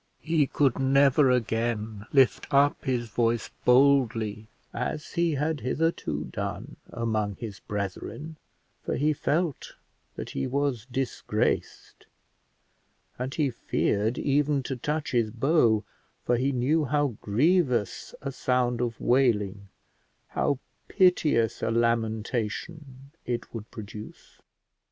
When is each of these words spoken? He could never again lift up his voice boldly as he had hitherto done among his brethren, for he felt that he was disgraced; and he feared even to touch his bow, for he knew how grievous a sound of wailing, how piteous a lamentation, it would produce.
He 0.23 0.47
could 0.47 0.79
never 0.79 1.29
again 1.29 2.07
lift 2.11 2.51
up 2.51 2.85
his 2.85 3.07
voice 3.07 3.51
boldly 3.65 4.47
as 4.73 5.11
he 5.11 5.33
had 5.35 5.59
hitherto 5.59 6.23
done 6.31 6.77
among 6.91 7.35
his 7.35 7.59
brethren, 7.59 8.37
for 8.83 8.95
he 8.95 9.13
felt 9.13 9.75
that 10.15 10.31
he 10.31 10.47
was 10.47 10.87
disgraced; 10.89 12.07
and 13.19 13.35
he 13.35 13.51
feared 13.51 14.17
even 14.17 14.63
to 14.63 14.75
touch 14.75 15.11
his 15.11 15.29
bow, 15.29 15.83
for 16.25 16.35
he 16.35 16.51
knew 16.51 16.85
how 16.85 17.09
grievous 17.21 18.15
a 18.23 18.31
sound 18.31 18.81
of 18.81 18.99
wailing, 18.99 19.67
how 20.29 20.57
piteous 20.87 21.61
a 21.61 21.69
lamentation, 21.69 23.11
it 23.27 23.53
would 23.53 23.69
produce. 23.69 24.39